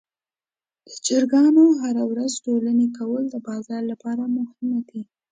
د 0.87 0.91
چرګانو 1.05 1.63
هګۍ 1.69 1.79
هره 1.81 2.03
ورځ 2.11 2.31
ټولې 2.45 2.87
کول 2.97 3.23
د 3.29 3.35
بازار 3.47 3.81
لپاره 3.91 4.23
مهم 4.37 4.71
دي. 4.89 5.01